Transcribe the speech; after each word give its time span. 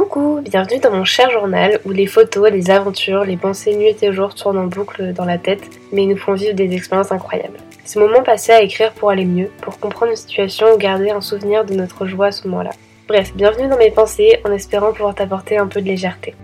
Coucou, 0.00 0.40
bienvenue 0.40 0.80
dans 0.80 0.92
mon 0.92 1.04
cher 1.04 1.30
journal 1.30 1.78
où 1.84 1.90
les 1.90 2.06
photos, 2.06 2.50
les 2.50 2.70
aventures, 2.70 3.22
les 3.22 3.36
pensées 3.36 3.76
nuit 3.76 3.94
et 4.00 4.12
jour 4.14 4.34
tournent 4.34 4.56
en 4.56 4.66
boucle 4.66 5.12
dans 5.12 5.26
la 5.26 5.36
tête 5.36 5.62
mais 5.92 6.06
nous 6.06 6.16
font 6.16 6.32
vivre 6.32 6.54
des 6.54 6.74
expériences 6.74 7.12
incroyables. 7.12 7.58
Ce 7.84 7.98
moment 7.98 8.22
passé 8.22 8.50
à 8.52 8.62
écrire 8.62 8.92
pour 8.92 9.10
aller 9.10 9.26
mieux, 9.26 9.50
pour 9.60 9.78
comprendre 9.78 10.12
une 10.12 10.16
situation 10.16 10.72
ou 10.72 10.78
garder 10.78 11.10
un 11.10 11.20
souvenir 11.20 11.66
de 11.66 11.74
notre 11.74 12.06
joie 12.06 12.28
à 12.28 12.32
ce 12.32 12.48
moment-là. 12.48 12.70
Bref, 13.08 13.34
bienvenue 13.34 13.68
dans 13.68 13.76
mes 13.76 13.90
pensées 13.90 14.40
en 14.46 14.52
espérant 14.52 14.94
pouvoir 14.94 15.14
t'apporter 15.14 15.58
un 15.58 15.66
peu 15.66 15.82
de 15.82 15.86
légèreté. 15.86 16.34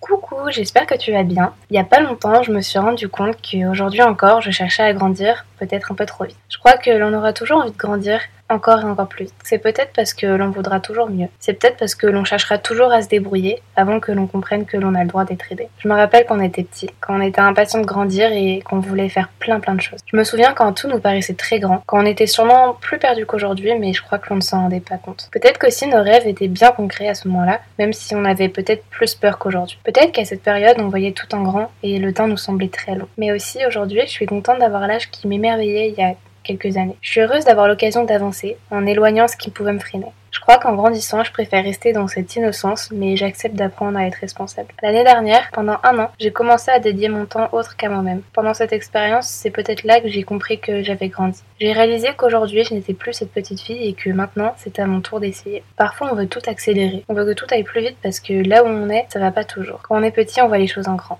Coucou, 0.00 0.36
j'espère 0.50 0.86
que 0.86 0.96
tu 0.96 1.10
vas 1.10 1.24
bien. 1.24 1.52
Il 1.68 1.74
y 1.74 1.80
a 1.80 1.84
pas 1.84 1.98
longtemps, 1.98 2.44
je 2.44 2.52
me 2.52 2.60
suis 2.60 2.78
rendu 2.78 3.08
compte 3.08 3.38
qu'aujourd'hui 3.42 4.02
encore, 4.02 4.40
je 4.40 4.52
cherchais 4.52 4.84
à 4.84 4.92
grandir, 4.92 5.46
peut-être 5.58 5.90
un 5.90 5.96
peu 5.96 6.06
trop 6.06 6.26
vite. 6.26 6.38
Je 6.48 6.58
crois 6.58 6.76
que 6.76 6.90
l'on 6.90 7.12
aura 7.12 7.32
toujours 7.32 7.58
envie 7.58 7.72
de 7.72 7.76
grandir, 7.76 8.20
encore 8.52 8.80
et 8.80 8.84
encore 8.84 9.08
plus. 9.08 9.28
C'est 9.44 9.58
peut-être 9.58 9.92
parce 9.94 10.14
que 10.14 10.26
l'on 10.26 10.50
voudra 10.50 10.80
toujours 10.80 11.08
mieux. 11.10 11.28
C'est 11.40 11.54
peut-être 11.54 11.76
parce 11.76 11.94
que 11.94 12.06
l'on 12.06 12.24
cherchera 12.24 12.58
toujours 12.58 12.92
à 12.92 13.02
se 13.02 13.08
débrouiller 13.08 13.62
avant 13.76 14.00
que 14.00 14.12
l'on 14.12 14.26
comprenne 14.26 14.64
que 14.64 14.76
l'on 14.76 14.94
a 14.94 15.02
le 15.02 15.08
droit 15.08 15.24
d'être 15.24 15.50
aidé. 15.50 15.68
Je 15.78 15.88
me 15.88 15.94
rappelle 15.94 16.26
quand 16.26 16.38
on 16.38 16.42
était 16.42 16.62
petit, 16.62 16.90
quand 17.00 17.18
on 17.18 17.20
était 17.20 17.40
impatient 17.40 17.80
de 17.80 17.86
grandir 17.86 18.30
et 18.32 18.62
qu'on 18.62 18.80
voulait 18.80 19.08
faire 19.08 19.28
plein 19.38 19.60
plein 19.60 19.74
de 19.74 19.80
choses. 19.80 20.00
Je 20.06 20.16
me 20.16 20.24
souviens 20.24 20.52
quand 20.52 20.72
tout 20.72 20.88
nous 20.88 21.00
paraissait 21.00 21.34
très 21.34 21.58
grand, 21.58 21.82
quand 21.86 22.02
on 22.02 22.06
était 22.06 22.26
sûrement 22.26 22.74
plus 22.80 22.98
perdu 22.98 23.26
qu'aujourd'hui, 23.26 23.72
mais 23.78 23.92
je 23.92 24.02
crois 24.02 24.18
que 24.18 24.28
l'on 24.30 24.36
ne 24.36 24.40
s'en 24.40 24.60
rendait 24.62 24.80
pas 24.80 24.98
compte. 24.98 25.28
Peut-être 25.32 25.58
qu'aussi 25.58 25.86
nos 25.86 26.02
rêves 26.02 26.26
étaient 26.26 26.48
bien 26.48 26.72
concrets 26.72 27.08
à 27.08 27.14
ce 27.14 27.28
moment-là, 27.28 27.60
même 27.78 27.92
si 27.92 28.14
on 28.14 28.24
avait 28.24 28.48
peut-être 28.48 28.84
plus 28.90 29.14
peur 29.14 29.38
qu'aujourd'hui. 29.38 29.78
Peut-être 29.84 30.12
qu'à 30.12 30.24
cette 30.24 30.42
période, 30.42 30.76
on 30.78 30.88
voyait 30.88 31.12
tout 31.12 31.34
en 31.34 31.42
grand 31.42 31.70
et 31.82 31.98
le 31.98 32.12
temps 32.12 32.28
nous 32.28 32.36
semblait 32.36 32.68
très 32.68 32.94
long. 32.94 33.08
Mais 33.18 33.32
aussi 33.32 33.64
aujourd'hui, 33.66 34.02
je 34.04 34.10
suis 34.10 34.26
contente 34.26 34.58
d'avoir 34.58 34.86
l'âge 34.86 35.10
qui 35.10 35.28
m'émerveillait 35.28 35.88
il 35.88 35.94
y 35.94 36.02
a 36.02 36.14
quelques 36.42 36.76
années. 36.76 36.96
Je 37.00 37.10
suis 37.10 37.20
heureuse 37.20 37.44
d'avoir 37.44 37.68
l'occasion 37.68 38.04
d'avancer 38.04 38.56
en 38.70 38.86
éloignant 38.86 39.28
ce 39.28 39.36
qui 39.36 39.50
pouvait 39.50 39.72
me 39.72 39.78
freiner. 39.78 40.12
Je 40.32 40.40
crois 40.40 40.56
qu'en 40.56 40.74
grandissant, 40.74 41.22
je 41.22 41.30
préfère 41.30 41.62
rester 41.62 41.92
dans 41.92 42.08
cette 42.08 42.34
innocence, 42.36 42.90
mais 42.90 43.16
j'accepte 43.16 43.54
d'apprendre 43.54 43.98
à 43.98 44.06
être 44.06 44.16
responsable. 44.16 44.68
L'année 44.82 45.04
dernière, 45.04 45.50
pendant 45.52 45.76
un 45.84 45.98
an, 45.98 46.10
j'ai 46.18 46.32
commencé 46.32 46.70
à 46.70 46.78
dédier 46.78 47.10
mon 47.10 47.26
temps 47.26 47.50
autre 47.52 47.76
qu'à 47.76 47.90
moi-même. 47.90 48.22
Pendant 48.32 48.54
cette 48.54 48.72
expérience, 48.72 49.28
c'est 49.28 49.50
peut-être 49.50 49.84
là 49.84 50.00
que 50.00 50.08
j'ai 50.08 50.22
compris 50.22 50.58
que 50.58 50.82
j'avais 50.82 51.08
grandi. 51.08 51.42
J'ai 51.60 51.72
réalisé 51.72 52.08
qu'aujourd'hui, 52.16 52.64
je 52.64 52.72
n'étais 52.72 52.94
plus 52.94 53.12
cette 53.12 53.30
petite 53.30 53.60
fille 53.60 53.86
et 53.86 53.92
que 53.92 54.08
maintenant, 54.08 54.54
c'est 54.56 54.78
à 54.78 54.86
mon 54.86 55.02
tour 55.02 55.20
d'essayer. 55.20 55.62
Parfois, 55.76 56.10
on 56.10 56.16
veut 56.16 56.26
tout 56.26 56.40
accélérer. 56.46 57.04
On 57.08 57.14
veut 57.14 57.26
que 57.26 57.34
tout 57.34 57.46
aille 57.50 57.62
plus 57.62 57.82
vite 57.82 57.98
parce 58.02 58.18
que 58.18 58.32
là 58.32 58.64
où 58.64 58.68
on 58.68 58.88
est, 58.88 59.06
ça 59.10 59.20
va 59.20 59.32
pas 59.32 59.44
toujours. 59.44 59.82
Quand 59.82 59.96
on 59.96 60.02
est 60.02 60.10
petit, 60.10 60.40
on 60.40 60.48
voit 60.48 60.58
les 60.58 60.66
choses 60.66 60.88
en 60.88 60.94
grand, 60.94 61.18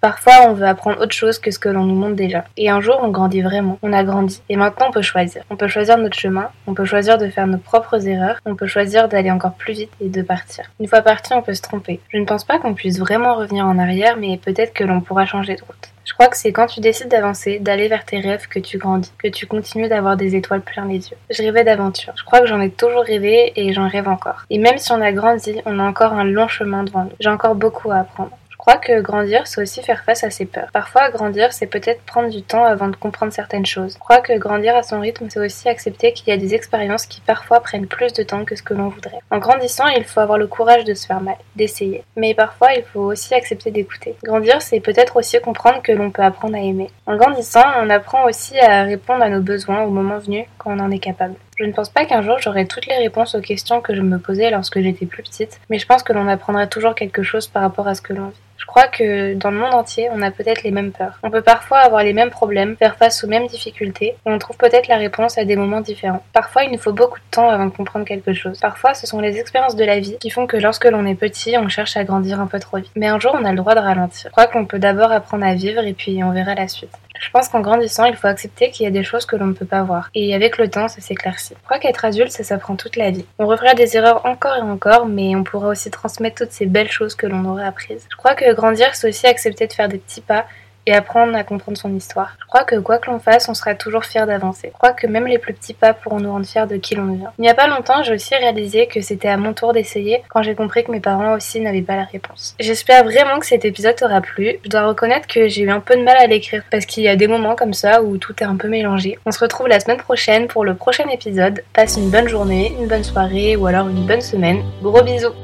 Parfois, 0.00 0.34
on 0.48 0.52
veut 0.52 0.66
apprendre 0.66 1.00
autre 1.00 1.14
chose 1.14 1.38
que 1.38 1.50
ce 1.50 1.58
que 1.58 1.68
l'on 1.68 1.84
nous 1.84 1.94
montre 1.94 2.16
déjà. 2.16 2.44
Et 2.56 2.70
un 2.70 2.80
jour, 2.80 2.98
on 3.02 3.08
grandit 3.08 3.42
vraiment. 3.42 3.78
On 3.82 3.92
a 3.92 4.04
grandi. 4.04 4.42
Et 4.48 4.56
maintenant, 4.56 4.86
on 4.88 4.92
peut 4.92 5.02
choisir. 5.02 5.42
On 5.50 5.56
peut 5.56 5.68
choisir 5.68 5.98
notre 5.98 6.18
chemin. 6.18 6.48
On 6.66 6.74
peut 6.74 6.84
choisir 6.84 7.18
de 7.18 7.28
faire 7.28 7.46
nos 7.46 7.58
propres 7.58 8.06
erreurs 8.06 8.40
on 8.46 8.54
peut 8.54 8.66
choisir 8.66 9.08
d'aller 9.08 9.30
encore 9.30 9.54
plus 9.54 9.74
vite 9.74 9.90
et 10.00 10.08
de 10.08 10.22
partir. 10.22 10.64
Une 10.80 10.88
fois 10.88 11.02
parti, 11.02 11.32
on 11.34 11.42
peut 11.42 11.54
se 11.54 11.62
tromper. 11.62 12.00
Je 12.08 12.18
ne 12.18 12.24
pense 12.24 12.44
pas 12.44 12.58
qu'on 12.58 12.74
puisse 12.74 12.98
vraiment 12.98 13.34
revenir 13.34 13.66
en 13.66 13.78
arrière, 13.78 14.16
mais 14.16 14.38
peut-être 14.38 14.72
que 14.72 14.84
l'on 14.84 15.00
pourra 15.00 15.26
changer 15.26 15.56
de 15.56 15.62
route. 15.62 15.90
Je 16.04 16.14
crois 16.14 16.28
que 16.28 16.36
c'est 16.36 16.52
quand 16.52 16.66
tu 16.66 16.80
décides 16.80 17.08
d'avancer, 17.08 17.58
d'aller 17.58 17.88
vers 17.88 18.04
tes 18.04 18.20
rêves 18.20 18.46
que 18.46 18.60
tu 18.60 18.78
grandis, 18.78 19.12
que 19.18 19.28
tu 19.28 19.46
continues 19.46 19.88
d'avoir 19.88 20.16
des 20.16 20.36
étoiles 20.36 20.60
plein 20.60 20.86
les 20.86 21.10
yeux. 21.10 21.16
Je 21.30 21.42
rêvais 21.42 21.64
d'aventure. 21.64 22.12
Je 22.16 22.24
crois 22.24 22.40
que 22.40 22.46
j'en 22.46 22.60
ai 22.60 22.70
toujours 22.70 23.02
rêvé 23.02 23.52
et 23.56 23.72
j'en 23.72 23.88
rêve 23.88 24.08
encore. 24.08 24.44
Et 24.48 24.58
même 24.58 24.78
si 24.78 24.92
on 24.92 25.00
a 25.00 25.12
grandi, 25.12 25.60
on 25.66 25.80
a 25.80 25.82
encore 25.82 26.12
un 26.12 26.24
long 26.24 26.46
chemin 26.46 26.84
devant 26.84 27.04
nous. 27.04 27.12
J'ai 27.18 27.28
encore 27.28 27.56
beaucoup 27.56 27.90
à 27.90 27.96
apprendre. 27.96 28.30
Crois 28.66 28.78
que 28.78 29.00
grandir, 29.00 29.46
c'est 29.46 29.62
aussi 29.62 29.80
faire 29.80 30.02
face 30.02 30.24
à 30.24 30.30
ses 30.30 30.44
peurs. 30.44 30.70
Parfois, 30.72 31.08
grandir, 31.10 31.52
c'est 31.52 31.68
peut-être 31.68 32.02
prendre 32.02 32.30
du 32.30 32.42
temps 32.42 32.64
avant 32.64 32.88
de 32.88 32.96
comprendre 32.96 33.32
certaines 33.32 33.64
choses. 33.64 33.92
Je 33.92 33.98
crois 34.00 34.20
que 34.20 34.36
grandir 34.36 34.74
à 34.74 34.82
son 34.82 34.98
rythme, 34.98 35.28
c'est 35.30 35.38
aussi 35.38 35.68
accepter 35.68 36.12
qu'il 36.12 36.30
y 36.30 36.32
a 36.32 36.36
des 36.36 36.52
expériences 36.52 37.06
qui 37.06 37.20
parfois 37.20 37.60
prennent 37.60 37.86
plus 37.86 38.12
de 38.12 38.24
temps 38.24 38.44
que 38.44 38.56
ce 38.56 38.64
que 38.64 38.74
l'on 38.74 38.88
voudrait. 38.88 39.20
En 39.30 39.38
grandissant, 39.38 39.86
il 39.86 40.02
faut 40.02 40.18
avoir 40.18 40.36
le 40.36 40.48
courage 40.48 40.82
de 40.82 40.94
se 40.94 41.06
faire 41.06 41.20
mal, 41.20 41.36
d'essayer. 41.54 42.02
Mais 42.16 42.34
parfois, 42.34 42.72
il 42.72 42.82
faut 42.82 43.02
aussi 43.02 43.34
accepter 43.34 43.70
d'écouter. 43.70 44.16
Grandir, 44.24 44.60
c'est 44.60 44.80
peut-être 44.80 45.14
aussi 45.14 45.40
comprendre 45.40 45.80
que 45.80 45.92
l'on 45.92 46.10
peut 46.10 46.22
apprendre 46.22 46.56
à 46.56 46.60
aimer. 46.60 46.90
En 47.06 47.16
grandissant, 47.16 47.62
on 47.80 47.88
apprend 47.88 48.24
aussi 48.24 48.58
à 48.58 48.82
répondre 48.82 49.22
à 49.22 49.28
nos 49.28 49.42
besoins 49.42 49.84
au 49.84 49.90
moment 49.90 50.18
venu 50.18 50.44
quand 50.58 50.72
on 50.76 50.80
en 50.80 50.90
est 50.90 50.98
capable. 50.98 51.36
Je 51.56 51.64
ne 51.64 51.72
pense 51.72 51.88
pas 51.88 52.04
qu'un 52.04 52.20
jour 52.20 52.38
j'aurai 52.40 52.66
toutes 52.66 52.86
les 52.86 52.98
réponses 52.98 53.36
aux 53.36 53.40
questions 53.40 53.80
que 53.80 53.94
je 53.94 54.02
me 54.02 54.18
posais 54.18 54.50
lorsque 54.50 54.80
j'étais 54.80 55.06
plus 55.06 55.22
petite, 55.22 55.60
mais 55.70 55.78
je 55.78 55.86
pense 55.86 56.02
que 56.02 56.12
l'on 56.12 56.26
apprendra 56.26 56.66
toujours 56.66 56.96
quelque 56.96 57.22
chose 57.22 57.46
par 57.46 57.62
rapport 57.62 57.86
à 57.86 57.94
ce 57.94 58.02
que 58.02 58.12
l'on 58.12 58.26
vit. 58.26 58.36
Je 58.76 58.82
crois 58.82 58.92
que 58.92 59.32
dans 59.32 59.50
le 59.50 59.56
monde 59.56 59.72
entier, 59.72 60.10
on 60.12 60.20
a 60.20 60.30
peut-être 60.30 60.62
les 60.62 60.70
mêmes 60.70 60.92
peurs. 60.92 61.18
On 61.22 61.30
peut 61.30 61.40
parfois 61.40 61.78
avoir 61.78 62.02
les 62.02 62.12
mêmes 62.12 62.28
problèmes, 62.28 62.76
faire 62.76 62.96
face 62.96 63.24
aux 63.24 63.26
mêmes 63.26 63.46
difficultés, 63.46 64.08
et 64.08 64.16
on 64.26 64.38
trouve 64.38 64.58
peut-être 64.58 64.86
la 64.88 64.98
réponse 64.98 65.38
à 65.38 65.46
des 65.46 65.56
moments 65.56 65.80
différents. 65.80 66.22
Parfois, 66.34 66.64
il 66.64 66.72
nous 66.72 66.78
faut 66.78 66.92
beaucoup 66.92 67.18
de 67.18 67.24
temps 67.30 67.48
avant 67.48 67.64
de 67.64 67.70
comprendre 67.70 68.04
quelque 68.04 68.34
chose. 68.34 68.60
Parfois, 68.60 68.92
ce 68.92 69.06
sont 69.06 69.18
les 69.20 69.38
expériences 69.38 69.76
de 69.76 69.84
la 69.86 69.98
vie 69.98 70.18
qui 70.20 70.28
font 70.28 70.46
que 70.46 70.58
lorsque 70.58 70.84
l'on 70.84 71.06
est 71.06 71.14
petit, 71.14 71.56
on 71.56 71.70
cherche 71.70 71.96
à 71.96 72.04
grandir 72.04 72.38
un 72.38 72.48
peu 72.48 72.60
trop 72.60 72.76
vite. 72.76 72.92
Mais 72.96 73.06
un 73.06 73.18
jour, 73.18 73.34
on 73.34 73.46
a 73.46 73.50
le 73.50 73.56
droit 73.56 73.74
de 73.74 73.80
ralentir. 73.80 74.26
Je 74.26 74.32
crois 74.32 74.46
qu'on 74.46 74.66
peut 74.66 74.78
d'abord 74.78 75.10
apprendre 75.10 75.46
à 75.46 75.54
vivre 75.54 75.82
et 75.82 75.94
puis 75.94 76.22
on 76.22 76.32
verra 76.32 76.54
la 76.54 76.68
suite. 76.68 76.92
Je 77.20 77.30
pense 77.30 77.48
qu'en 77.48 77.60
grandissant, 77.60 78.04
il 78.04 78.16
faut 78.16 78.26
accepter 78.26 78.70
qu'il 78.70 78.84
y 78.84 78.86
a 78.86 78.90
des 78.90 79.02
choses 79.02 79.26
que 79.26 79.36
l'on 79.36 79.46
ne 79.46 79.52
peut 79.52 79.66
pas 79.66 79.82
voir. 79.82 80.10
Et 80.14 80.34
avec 80.34 80.58
le 80.58 80.68
temps, 80.68 80.88
ça 80.88 81.00
s'éclaircit. 81.00 81.54
Je 81.58 81.64
crois 81.64 81.78
qu'être 81.78 82.04
adulte, 82.04 82.30
ça 82.30 82.44
s'apprend 82.44 82.76
toute 82.76 82.96
la 82.96 83.10
vie. 83.10 83.24
On 83.38 83.46
refera 83.46 83.74
des 83.74 83.96
erreurs 83.96 84.24
encore 84.26 84.56
et 84.56 84.60
encore, 84.60 85.06
mais 85.06 85.34
on 85.36 85.44
pourra 85.44 85.68
aussi 85.68 85.90
transmettre 85.90 86.36
toutes 86.36 86.52
ces 86.52 86.66
belles 86.66 86.90
choses 86.90 87.14
que 87.14 87.26
l'on 87.26 87.44
aurait 87.44 87.64
apprises. 87.64 88.06
Je 88.10 88.16
crois 88.16 88.34
que 88.34 88.52
grandir, 88.54 88.94
c'est 88.94 89.08
aussi 89.08 89.26
accepter 89.26 89.66
de 89.66 89.72
faire 89.72 89.88
des 89.88 89.98
petits 89.98 90.20
pas 90.20 90.46
et 90.86 90.94
apprendre 90.94 91.36
à 91.36 91.44
comprendre 91.44 91.76
son 91.76 91.94
histoire. 91.94 92.36
Je 92.40 92.46
crois 92.46 92.64
que 92.64 92.76
quoi 92.76 92.98
que 92.98 93.10
l'on 93.10 93.18
fasse, 93.18 93.48
on 93.48 93.54
sera 93.54 93.74
toujours 93.74 94.04
fier 94.04 94.26
d'avancer. 94.26 94.68
Je 94.68 94.72
crois 94.72 94.92
que 94.92 95.06
même 95.06 95.26
les 95.26 95.38
plus 95.38 95.52
petits 95.52 95.74
pas 95.74 95.92
pourront 95.92 96.20
nous 96.20 96.30
rendre 96.30 96.46
fiers 96.46 96.66
de 96.66 96.76
qui 96.76 96.94
l'on 96.94 97.06
devient. 97.06 97.28
Il 97.38 97.42
n'y 97.42 97.48
a 97.48 97.54
pas 97.54 97.66
longtemps, 97.66 98.02
j'ai 98.02 98.14
aussi 98.14 98.34
réalisé 98.34 98.86
que 98.86 99.00
c'était 99.00 99.28
à 99.28 99.36
mon 99.36 99.52
tour 99.52 99.72
d'essayer 99.72 100.22
quand 100.28 100.42
j'ai 100.42 100.54
compris 100.54 100.84
que 100.84 100.92
mes 100.92 101.00
parents 101.00 101.34
aussi 101.34 101.60
n'avaient 101.60 101.82
pas 101.82 101.96
la 101.96 102.04
réponse. 102.04 102.54
J'espère 102.60 103.04
vraiment 103.04 103.38
que 103.38 103.46
cet 103.46 103.64
épisode 103.64 103.96
t'aura 103.96 104.20
plu. 104.20 104.58
Je 104.64 104.70
dois 104.70 104.86
reconnaître 104.86 105.26
que 105.26 105.48
j'ai 105.48 105.62
eu 105.62 105.70
un 105.70 105.80
peu 105.80 105.96
de 105.96 106.02
mal 106.02 106.16
à 106.16 106.26
l'écrire 106.26 106.62
parce 106.70 106.86
qu'il 106.86 107.02
y 107.02 107.08
a 107.08 107.16
des 107.16 107.28
moments 107.28 107.56
comme 107.56 107.74
ça 107.74 108.02
où 108.02 108.16
tout 108.18 108.34
est 108.40 108.46
un 108.46 108.56
peu 108.56 108.68
mélangé. 108.68 109.18
On 109.26 109.32
se 109.32 109.40
retrouve 109.40 109.68
la 109.68 109.80
semaine 109.80 109.98
prochaine 109.98 110.46
pour 110.46 110.64
le 110.64 110.74
prochain 110.74 111.08
épisode. 111.08 111.62
Passe 111.72 111.96
une 111.96 112.10
bonne 112.10 112.28
journée, 112.28 112.72
une 112.78 112.86
bonne 112.86 113.04
soirée 113.04 113.56
ou 113.56 113.66
alors 113.66 113.88
une 113.88 114.06
bonne 114.06 114.20
semaine. 114.20 114.62
Gros 114.82 115.02
bisous 115.02 115.34